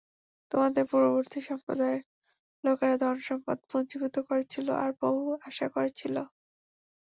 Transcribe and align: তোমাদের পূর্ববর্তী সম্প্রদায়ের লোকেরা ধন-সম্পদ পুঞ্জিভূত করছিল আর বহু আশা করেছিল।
তোমাদের 0.51 0.83
পূর্ববর্তী 0.91 1.39
সম্প্রদায়ের 1.47 2.01
লোকেরা 2.63 2.95
ধন-সম্পদ 3.03 3.57
পুঞ্জিভূত 3.69 4.15
করছিল 4.29 4.67
আর 4.83 4.91
বহু 5.01 5.19
আশা 5.49 5.67
করেছিল। 5.75 6.15